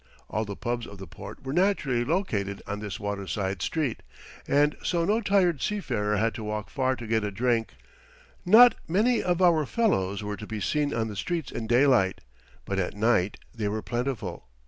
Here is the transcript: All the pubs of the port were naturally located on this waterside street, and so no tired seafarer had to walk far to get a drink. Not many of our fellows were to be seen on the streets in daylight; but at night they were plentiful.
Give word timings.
All 0.31 0.45
the 0.45 0.55
pubs 0.55 0.87
of 0.87 0.97
the 0.97 1.05
port 1.05 1.43
were 1.45 1.53
naturally 1.53 2.03
located 2.03 2.63
on 2.65 2.79
this 2.79 2.99
waterside 2.99 3.61
street, 3.61 4.01
and 4.47 4.75
so 4.81 5.05
no 5.05 5.21
tired 5.21 5.61
seafarer 5.61 6.17
had 6.17 6.33
to 6.33 6.43
walk 6.43 6.71
far 6.71 6.95
to 6.95 7.05
get 7.05 7.23
a 7.23 7.29
drink. 7.29 7.75
Not 8.43 8.73
many 8.87 9.21
of 9.21 9.43
our 9.43 9.63
fellows 9.67 10.23
were 10.23 10.37
to 10.37 10.47
be 10.47 10.59
seen 10.59 10.91
on 10.91 11.07
the 11.07 11.15
streets 11.15 11.51
in 11.51 11.67
daylight; 11.67 12.21
but 12.65 12.79
at 12.79 12.95
night 12.95 13.37
they 13.53 13.67
were 13.67 13.83
plentiful. 13.83 14.47